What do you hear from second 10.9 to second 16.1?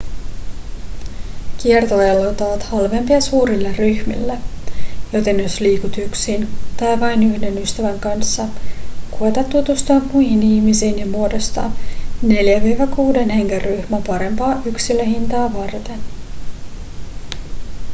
ja muodostaa 4-6 hengen ryhmä parempaa yksilöhintaa varten